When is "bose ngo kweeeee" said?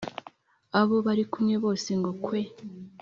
1.63-2.55